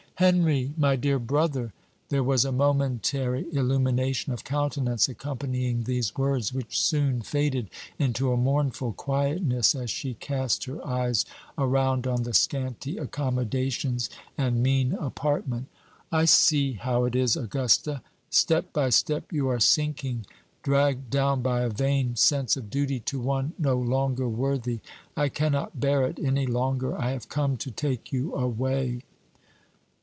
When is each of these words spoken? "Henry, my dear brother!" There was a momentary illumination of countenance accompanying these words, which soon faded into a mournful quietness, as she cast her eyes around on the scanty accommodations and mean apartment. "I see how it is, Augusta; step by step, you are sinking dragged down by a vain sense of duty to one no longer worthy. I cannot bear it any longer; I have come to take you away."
"Henry, 0.15 0.71
my 0.77 0.95
dear 0.97 1.17
brother!" 1.17 1.73
There 2.09 2.23
was 2.23 2.45
a 2.45 2.51
momentary 2.51 3.47
illumination 3.51 4.31
of 4.31 4.43
countenance 4.43 5.09
accompanying 5.09 5.85
these 5.85 6.15
words, 6.15 6.53
which 6.53 6.79
soon 6.79 7.23
faded 7.23 7.71
into 7.97 8.31
a 8.31 8.37
mournful 8.37 8.93
quietness, 8.93 9.73
as 9.73 9.89
she 9.89 10.13
cast 10.13 10.65
her 10.65 10.85
eyes 10.85 11.25
around 11.57 12.05
on 12.05 12.21
the 12.21 12.35
scanty 12.35 12.99
accommodations 12.99 14.11
and 14.37 14.61
mean 14.61 14.93
apartment. 14.93 15.69
"I 16.11 16.25
see 16.25 16.73
how 16.73 17.05
it 17.05 17.15
is, 17.15 17.35
Augusta; 17.35 18.03
step 18.29 18.71
by 18.73 18.91
step, 18.91 19.33
you 19.33 19.47
are 19.47 19.59
sinking 19.59 20.27
dragged 20.61 21.09
down 21.09 21.41
by 21.41 21.61
a 21.61 21.69
vain 21.69 22.15
sense 22.15 22.55
of 22.55 22.69
duty 22.69 22.99
to 22.99 23.19
one 23.19 23.53
no 23.57 23.75
longer 23.75 24.29
worthy. 24.29 24.81
I 25.17 25.29
cannot 25.29 25.79
bear 25.79 26.05
it 26.05 26.19
any 26.19 26.45
longer; 26.45 26.95
I 26.95 27.09
have 27.09 27.27
come 27.27 27.57
to 27.57 27.71
take 27.71 28.13
you 28.13 28.35
away." 28.35 29.01